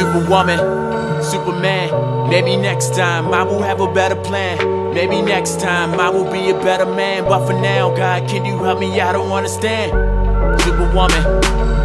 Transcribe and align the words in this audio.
Superwoman, 0.00 1.22
Superman. 1.22 2.30
Maybe 2.30 2.56
next 2.56 2.94
time 2.94 3.34
I 3.34 3.42
will 3.42 3.60
have 3.60 3.82
a 3.82 3.92
better 3.92 4.16
plan. 4.16 4.94
Maybe 4.94 5.20
next 5.20 5.60
time 5.60 6.00
I 6.00 6.08
will 6.08 6.24
be 6.24 6.48
a 6.48 6.54
better 6.54 6.86
man. 6.86 7.24
But 7.24 7.46
for 7.46 7.52
now, 7.52 7.94
God, 7.94 8.26
can 8.26 8.46
you 8.46 8.56
help 8.64 8.80
me? 8.80 8.98
I 8.98 9.12
don't 9.12 9.30
understand. 9.30 9.92
Superwoman, 10.62 11.22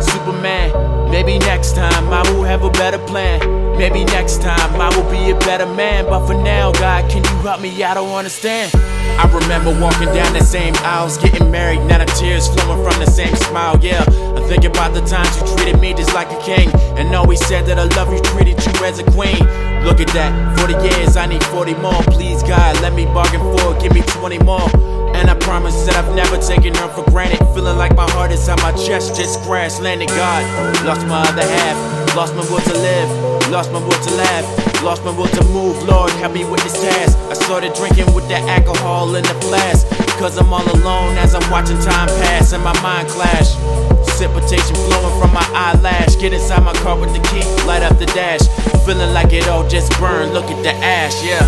Superman. 0.01 1.11
Maybe 1.11 1.39
next 1.39 1.75
time 1.75 2.07
I 2.07 2.21
will 2.31 2.43
have 2.43 2.63
a 2.63 2.69
better 2.69 2.99
plan. 2.99 3.64
Maybe 3.77 4.05
next 4.05 4.41
time 4.41 4.79
I 4.79 4.89
will 4.95 5.09
be 5.11 5.31
a 5.31 5.39
better 5.39 5.65
man. 5.65 6.05
But 6.05 6.25
for 6.27 6.33
now, 6.33 6.71
God, 6.71 7.09
can 7.11 7.23
you 7.23 7.37
help 7.43 7.61
me? 7.61 7.83
I 7.83 7.93
don't 7.93 8.09
understand. 8.09 8.71
I 8.73 9.27
remember 9.31 9.71
walking 9.79 10.07
down 10.13 10.33
the 10.33 10.43
same 10.43 10.73
aisles, 10.77 11.17
getting 11.17 11.51
married. 11.51 11.79
Now 11.85 11.99
the 11.99 12.05
tears 12.05 12.47
flowing 12.47 12.83
from 12.83 12.99
the 13.03 13.09
same 13.09 13.35
smile. 13.35 13.77
Yeah, 13.81 14.03
I 14.35 14.41
think 14.47 14.65
about 14.65 14.93
the 14.93 15.01
times 15.01 15.35
you 15.39 15.55
treated 15.55 15.79
me 15.79 15.93
just 15.93 16.13
like 16.13 16.31
a 16.31 16.41
king, 16.41 16.69
and 16.97 17.13
always 17.15 17.45
said 17.45 17.65
that 17.67 17.77
I 17.77 17.83
love 17.95 18.11
you, 18.11 18.19
treated 18.21 18.57
you 18.65 18.85
as 18.85 18.99
a 18.99 19.03
queen. 19.11 19.39
Look 19.83 19.99
at 19.99 20.07
that, 20.13 20.57
40 20.59 20.73
years, 20.73 21.15
I 21.15 21.27
need 21.27 21.43
40 21.43 21.75
more. 21.75 22.01
Please, 22.11 22.43
God, 22.43 22.81
let 22.81 22.93
me 22.93 23.05
bargain 23.05 23.39
for 23.39 23.79
give 23.79 23.93
me 23.93 24.01
20 24.01 24.39
more. 24.39 24.94
And 25.25 25.33
I 25.33 25.39
promise 25.41 25.73
that 25.89 25.97
I've 25.97 26.13
never 26.13 26.37
taken 26.37 26.69
her 26.75 26.87
for 26.93 27.01
granted. 27.09 27.41
Feeling 27.57 27.81
like 27.81 27.97
my 27.97 28.05
heart 28.11 28.29
is 28.29 28.47
on 28.47 28.61
my 28.61 28.69
chest, 28.77 29.17
just 29.17 29.41
crash 29.41 29.79
landed. 29.79 30.09
God, 30.09 30.45
lost 30.85 31.01
my 31.07 31.17
other 31.17 31.41
half, 31.41 32.15
lost 32.15 32.35
my 32.37 32.45
will 32.45 32.61
to 32.61 32.77
live, 32.77 33.09
lost 33.49 33.73
my 33.73 33.81
will 33.81 33.89
to 33.89 34.13
laugh. 34.21 34.45
Lost 34.83 35.03
my 35.03 35.09
will 35.09 35.25
to 35.25 35.43
move, 35.49 35.81
Lord, 35.89 36.11
help 36.21 36.33
me 36.33 36.45
with 36.45 36.61
this 36.61 36.79
task. 36.79 37.17
I 37.25 37.33
started 37.33 37.73
drinking 37.73 38.13
with 38.13 38.29
that 38.29 38.45
alcohol 38.45 39.15
in 39.15 39.23
the 39.23 39.33
flask. 39.41 39.89
Cause 40.21 40.37
I'm 40.37 40.53
all 40.53 40.61
alone 40.61 41.17
as 41.17 41.33
I'm 41.33 41.49
watching 41.49 41.79
time 41.81 42.05
pass 42.21 42.53
and 42.53 42.63
my 42.63 42.79
mind 42.83 43.09
clash. 43.09 43.57
Precipitation 44.05 44.75
flowing 44.85 45.19
from 45.19 45.33
my 45.33 45.47
eyelash. 45.57 46.17
Get 46.21 46.33
inside 46.33 46.61
my 46.61 46.73
car 46.85 46.99
with 46.99 47.17
the 47.17 47.23
key, 47.33 47.41
light 47.65 47.81
up 47.81 47.97
the 47.97 48.05
dash. 48.13 48.45
Feeling 48.85 49.11
like 49.11 49.33
it 49.33 49.47
all 49.47 49.67
just 49.67 49.89
burned, 49.97 50.35
look 50.35 50.45
at 50.53 50.61
the 50.61 50.73
ash, 50.85 51.17
yeah. 51.25 51.41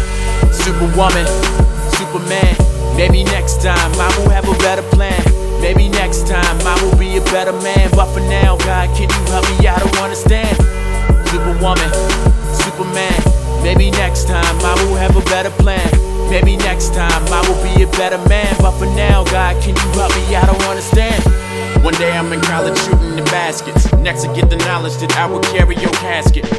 Superwoman, 0.50 1.30
Superman. 1.94 2.77
Maybe 2.98 3.24
next 3.24 3.62
time 3.62 3.94
I 3.94 4.10
will 4.18 4.30
have 4.30 4.50
a 4.50 4.58
better 4.58 4.82
plan. 4.82 5.22
Maybe 5.62 5.88
next 5.88 6.26
time 6.28 6.58
I 6.66 6.82
will 6.82 6.98
be 6.98 7.18
a 7.18 7.22
better 7.30 7.54
man. 7.54 7.92
But 7.92 8.12
for 8.12 8.22
now, 8.22 8.58
God, 8.58 8.90
can 8.98 9.08
you 9.08 9.24
help 9.30 9.46
me? 9.54 9.68
I 9.68 9.78
don't 9.78 9.98
understand. 10.02 10.58
Superwoman, 11.30 11.94
Superman. 12.58 13.14
Maybe 13.62 13.92
next 13.92 14.28
time 14.28 14.58
I 14.66 14.74
will 14.82 14.96
have 14.96 15.16
a 15.16 15.22
better 15.30 15.52
plan. 15.52 15.86
Maybe 16.32 16.58
next 16.58 16.96
time 16.96 17.24
I 17.30 17.46
will 17.48 17.62
be 17.62 17.84
a 17.84 17.88
better 17.98 18.18
man. 18.28 18.56
But 18.58 18.72
for 18.80 18.88
now, 18.98 19.24
God, 19.26 19.62
can 19.62 19.76
you 19.76 19.90
help 19.94 20.16
me? 20.18 20.36
I 20.36 20.46
don't 20.48 20.64
understand. 20.64 21.22
One 21.84 21.94
day 22.02 22.12
I'm 22.18 22.34
in 22.34 22.42
college 22.42 22.80
shooting 22.80 23.16
the 23.16 23.24
baskets. 23.30 23.94
Next, 23.94 24.26
I 24.26 24.34
get 24.34 24.50
the 24.50 24.58
knowledge 24.66 24.98
that 24.98 25.16
I 25.16 25.28
will 25.28 25.42
carry 25.54 25.76
your 25.76 25.94
casket. 26.02 26.50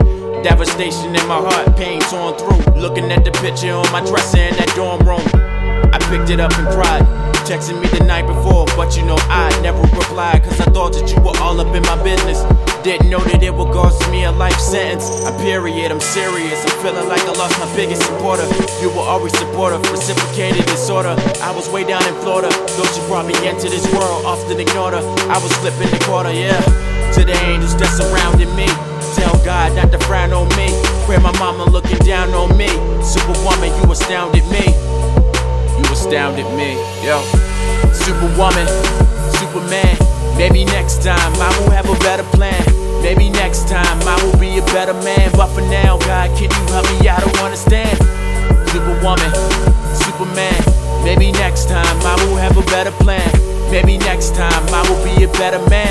Devastation 0.45 1.17
in 1.17 1.27
my 1.27 1.43
heart, 1.43 1.77
pain 1.77 2.01
torn 2.03 2.39
through. 2.39 2.81
Looking 2.81 3.11
at 3.11 3.25
the 3.25 3.33
picture 3.43 3.73
on 3.73 3.91
my 3.91 4.07
dresser 4.07 4.39
in 4.39 4.55
that 4.55 4.73
dorm 4.77 5.03
room. 5.03 5.58
I 5.93 5.99
picked 6.11 6.31
it 6.31 6.41
up 6.41 6.53
and 6.59 6.69
cried. 6.69 7.03
Texting 7.49 7.81
me 7.81 7.89
the 7.89 8.05
night 8.05 8.27
before, 8.27 8.67
but 8.77 8.97
you 8.97 9.05
know 9.07 9.17
I 9.33 9.49
never 9.63 9.81
replied. 9.81 10.45
Cause 10.45 10.61
I 10.61 10.69
thought 10.69 10.93
that 10.93 11.09
you 11.09 11.17
were 11.25 11.33
all 11.41 11.59
up 11.61 11.75
in 11.75 11.83
my 11.89 11.97
business. 12.05 12.45
Didn't 12.85 13.09
know 13.09 13.21
that 13.25 13.43
it 13.43 13.55
would 13.55 13.73
cost 13.73 14.05
me 14.11 14.25
a 14.25 14.33
life 14.33 14.61
sentence. 14.61 15.09
A 15.25 15.33
period, 15.41 15.91
I'm 15.91 16.01
serious. 16.01 16.61
I'm 16.61 16.77
feeling 16.85 17.09
like 17.09 17.25
I 17.25 17.33
lost 17.41 17.59
my 17.59 17.69
biggest 17.75 18.05
supporter. 18.05 18.45
You 18.85 18.93
were 18.93 19.07
always 19.09 19.33
supportive, 19.33 19.81
reciprocated 19.91 20.67
disorder. 20.67 21.17
I 21.41 21.51
was 21.57 21.69
way 21.71 21.89
down 21.89 22.05
in 22.05 22.15
Florida. 22.21 22.53
Thought 22.77 22.93
you 22.93 23.03
brought 23.09 23.25
me 23.25 23.35
into 23.49 23.73
this 23.73 23.89
world, 23.97 24.29
often 24.29 24.61
ignored 24.61 24.93
her. 24.93 25.05
I 25.33 25.41
was 25.41 25.53
flipping 25.65 25.89
the 25.89 26.01
quarter, 26.05 26.33
yeah. 26.33 26.61
To 27.17 27.25
the 27.25 27.37
angels 27.49 27.75
that 27.81 27.89
surrounded 27.97 28.53
me. 28.53 28.69
Tell 29.17 29.35
God 29.43 29.75
not 29.75 29.91
to 29.91 29.99
frown 30.05 30.37
on 30.37 30.49
me. 30.53 30.69
Pray 31.09 31.17
my 31.17 31.33
mama 31.41 31.65
looking 31.65 31.99
down 32.05 32.29
on 32.37 32.53
me. 32.57 32.69
Superwoman, 33.01 33.73
you 33.81 33.91
astounded 33.91 34.45
me. 34.53 34.98
You 35.79 35.93
astounded 35.93 36.47
me, 36.59 36.75
yo. 37.07 37.23
Superwoman, 37.95 38.67
Superman. 39.39 39.97
Maybe 40.37 40.65
next 40.65 41.03
time 41.03 41.33
I 41.39 41.51
will 41.59 41.71
have 41.71 41.89
a 41.89 41.99
better 42.01 42.25
plan. 42.35 42.63
Maybe 43.03 43.31
next 43.31 43.69
time 43.69 43.99
I 44.03 44.23
will 44.23 44.39
be 44.39 44.59
a 44.59 44.65
better 44.75 44.95
man. 44.95 45.31
But 45.33 45.49
for 45.55 45.63
now, 45.63 45.99
God, 45.99 46.37
can 46.37 46.51
you 46.51 46.65
help 46.73 46.87
me? 46.91 47.09
I 47.09 47.21
don't 47.21 47.39
understand. 47.39 47.97
Superwoman, 48.71 49.33
Superman. 49.95 50.59
Maybe 51.05 51.33
next 51.33 51.69
time 51.69 51.99
I 52.03 52.15
will 52.25 52.37
have 52.37 52.57
a 52.59 52.63
better 52.63 52.93
plan. 52.93 53.31
Maybe 53.71 53.99
next 53.99 54.35
time 54.35 54.67
I 54.75 54.83
will 54.89 55.03
be 55.05 55.25
a 55.25 55.29
better 55.39 55.63
man. 55.71 55.88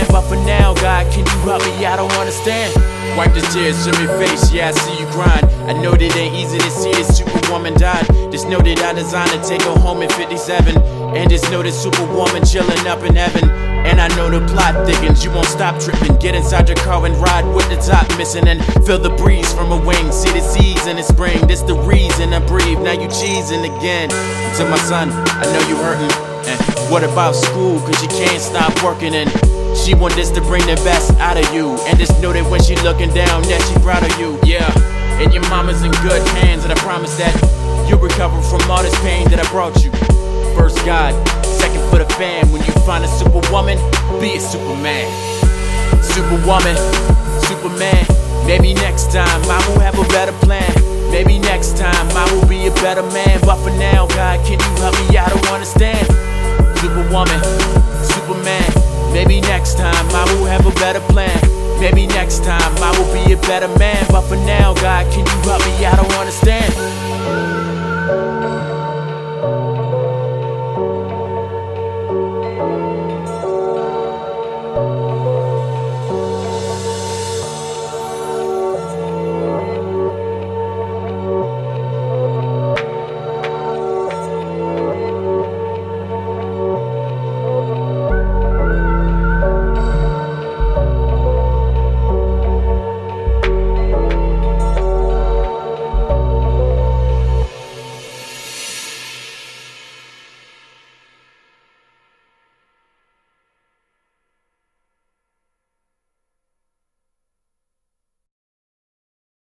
God, 0.87 1.11
can 1.11 1.25
you 1.25 1.39
help 1.43 1.61
me? 1.67 1.85
I 1.85 1.97
don't 1.97 2.09
understand. 2.13 2.71
Wipe 3.19 3.33
the 3.33 3.43
tears 3.51 3.75
from 3.83 3.99
your 3.99 4.17
face, 4.17 4.53
yeah, 4.53 4.69
I 4.69 4.71
see 4.71 4.95
you 4.95 5.05
grind. 5.11 5.43
I 5.67 5.73
know 5.73 5.91
that 5.91 6.15
ain't 6.15 6.33
easy 6.33 6.57
to 6.59 6.71
see 6.71 6.93
this 6.93 7.11
superwoman 7.17 7.73
died. 7.73 8.07
Just 8.31 8.47
know 8.47 8.59
that 8.59 8.79
I 8.79 8.93
designed 8.93 9.31
to 9.31 9.41
take 9.43 9.61
her 9.63 9.77
home 9.83 10.01
in 10.01 10.07
57. 10.07 10.79
And 11.11 11.29
just 11.29 11.51
know 11.51 11.61
this 11.61 11.75
superwoman 11.75 12.45
chilling 12.45 12.87
up 12.87 13.03
in 13.03 13.17
heaven. 13.17 13.49
And 13.83 13.99
I 13.99 14.07
know 14.15 14.31
the 14.31 14.39
plot 14.47 14.87
thickens, 14.87 15.25
you 15.25 15.31
won't 15.31 15.51
stop 15.51 15.77
tripping. 15.77 16.15
Get 16.23 16.35
inside 16.35 16.69
your 16.69 16.77
car 16.77 17.05
and 17.05 17.15
ride 17.17 17.43
with 17.53 17.67
the 17.67 17.75
top 17.83 18.07
missing. 18.17 18.47
And 18.47 18.63
feel 18.87 18.97
the 18.97 19.11
breeze 19.19 19.51
from 19.51 19.73
a 19.73 19.79
wing. 19.85 20.09
See 20.13 20.31
the 20.31 20.39
seas 20.39 20.87
in 20.87 20.95
the 20.95 21.03
spring, 21.03 21.45
this 21.47 21.63
the 21.63 21.75
reason 21.75 22.31
I 22.31 22.39
breathe. 22.47 22.79
Now 22.79 22.95
you 22.95 23.11
cheesing 23.11 23.67
again. 23.67 24.07
To 24.55 24.63
my 24.71 24.79
son, 24.87 25.11
I 25.11 25.43
know 25.51 25.67
you 25.67 25.75
hurting. 25.83 26.15
And 26.47 26.59
what 26.89 27.03
about 27.03 27.35
school? 27.35 27.77
Cause 27.81 28.01
you 28.01 28.07
can't 28.07 28.39
stop 28.39 28.71
working 28.81 29.15
and 29.15 29.27
she 29.77 29.93
want 29.93 30.15
this 30.15 30.31
to 30.31 30.41
bring 30.41 30.65
the 30.65 30.75
best 30.83 31.13
out 31.19 31.37
of 31.37 31.45
you. 31.53 31.77
And 31.87 31.97
just 31.97 32.19
know 32.21 32.33
that 32.33 32.43
when 32.49 32.61
she 32.61 32.75
looking 32.81 33.13
down, 33.13 33.43
that 33.47 33.61
she 33.69 33.77
proud 33.79 34.03
of 34.03 34.11
you. 34.19 34.39
Yeah. 34.43 34.67
And 35.21 35.33
your 35.33 35.47
mama's 35.49 35.83
in 35.83 35.91
good 36.03 36.21
hands, 36.41 36.63
and 36.63 36.73
I 36.73 36.77
promise 36.81 37.15
that 37.17 37.33
you'll 37.89 37.99
recover 37.99 38.41
from 38.41 38.69
all 38.69 38.83
this 38.83 38.97
pain 39.01 39.29
that 39.29 39.39
I 39.39 39.47
brought 39.49 39.83
you. 39.83 39.91
First 40.57 40.83
God, 40.85 41.13
second 41.45 41.81
for 41.89 41.97
the 41.99 42.09
fam. 42.17 42.51
When 42.51 42.63
you 42.65 42.73
find 42.85 43.03
a 43.03 43.07
superwoman, 43.07 43.77
be 44.19 44.37
a 44.37 44.41
superman. 44.41 45.05
Superwoman, 46.03 46.77
Superman. 47.45 48.05
Maybe 48.45 48.73
next 48.73 49.11
time 49.11 49.41
I 49.49 49.59
will 49.67 49.79
have 49.79 49.97
a 49.97 50.07
better 50.09 50.33
plan. 50.45 50.71
Maybe 51.11 51.39
next 51.39 51.77
time 51.77 52.07
I 52.13 52.25
will 52.33 52.47
be 52.47 52.67
a 52.67 52.73
better 52.83 53.03
man. 53.13 53.39
But 53.41 53.57
for 53.63 53.71
now, 53.71 54.07
God, 54.07 54.43
can 54.45 54.59
you 54.59 54.71
help 54.81 54.93
me? 54.99 55.17
I 55.17 55.29
don't 55.29 55.47
understand. 55.49 56.05
Superwoman, 56.77 57.41
next 59.57 59.75
time 59.75 60.07
I 60.11 60.23
will 60.33 60.45
have 60.45 60.67
a 60.67 60.71
better 60.75 60.99
plan. 60.99 61.41
Maybe 61.79 62.05
next 62.05 62.43
time 62.43 62.77
I 62.77 62.91
will 62.97 63.11
be 63.11 63.33
a 63.33 63.37
better 63.47 63.67
man. 63.79 64.05
But 64.07 64.21
for 64.29 64.35
now, 64.35 64.75
God, 64.75 65.11
can 65.11 65.25
you 65.25 65.49
help 65.49 65.65
me? 65.65 65.83
I 65.83 65.95
don't 65.95 66.13
understand. 66.13 67.16